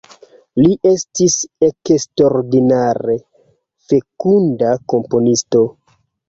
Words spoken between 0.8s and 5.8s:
estis eksterordinare fekunda komponisto.